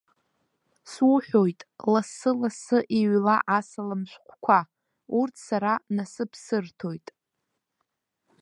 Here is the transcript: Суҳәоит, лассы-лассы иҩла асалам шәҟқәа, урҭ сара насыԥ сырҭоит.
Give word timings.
Суҳәоит, 0.91 1.59
лассы-лассы 1.91 2.77
иҩла 2.99 3.35
асалам 3.57 4.01
шәҟқәа, 4.11 4.59
урҭ 5.17 5.35
сара 5.47 5.73
насыԥ 5.95 6.31
сырҭоит. 6.43 7.07